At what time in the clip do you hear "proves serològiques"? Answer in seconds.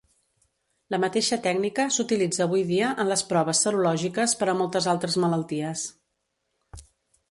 3.35-4.37